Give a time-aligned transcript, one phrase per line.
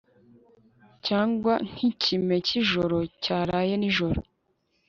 [1.05, 4.19] cyangwa nk'ikime cyijoro cyaraye nijoro